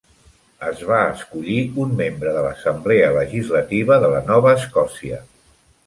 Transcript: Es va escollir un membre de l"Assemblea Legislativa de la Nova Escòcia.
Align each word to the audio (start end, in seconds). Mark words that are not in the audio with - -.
Es 0.69 0.79
va 0.91 1.01
escollir 1.09 1.59
un 1.85 1.93
membre 2.01 2.35
de 2.39 2.43
l"Assemblea 2.47 3.13
Legislativa 3.21 4.03
de 4.07 4.13
la 4.17 4.27
Nova 4.35 4.59
Escòcia. 4.59 5.27